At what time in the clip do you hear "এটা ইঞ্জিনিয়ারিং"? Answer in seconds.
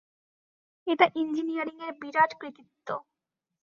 0.87-1.77